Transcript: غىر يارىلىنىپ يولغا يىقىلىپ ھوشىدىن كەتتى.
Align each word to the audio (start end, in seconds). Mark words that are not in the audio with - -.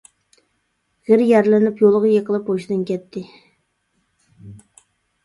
غىر 1.09 1.21
يارىلىنىپ 1.31 1.83
يولغا 1.85 2.09
يىقىلىپ 2.13 2.49
ھوشىدىن 2.53 2.81
كەتتى. 2.91 3.23